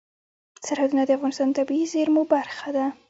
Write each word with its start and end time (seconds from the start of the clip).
سرحدونه 0.67 1.03
د 1.05 1.09
افغانستان 1.17 1.47
د 1.49 1.53
طبیعي 1.57 1.85
زیرمو 1.93 2.21
برخه 2.33 2.69
ده. 2.75 2.85